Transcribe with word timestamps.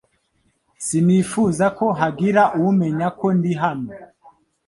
Sinifuzaga 0.85 1.73
ko 1.77 1.85
hagira 1.99 2.43
umenya 2.67 3.07
ko 3.19 3.25
ndi 3.37 3.51
hano. 3.61 3.91